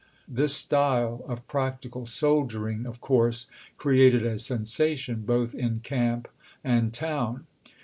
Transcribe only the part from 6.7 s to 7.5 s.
town.